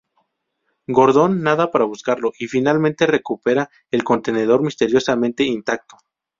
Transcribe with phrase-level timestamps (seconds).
[0.87, 5.95] Gordon nada para buscarlo, y finalmente recupera el contenedor misteriosamente intacto.